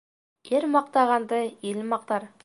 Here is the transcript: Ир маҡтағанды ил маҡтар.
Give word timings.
Ир 0.53 0.63
маҡтағанды 0.75 1.41
ил 1.73 1.83
маҡтар. 1.93 2.27